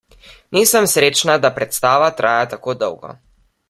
[0.57, 3.17] Nisem srečna, da predstava traja tako dolgo.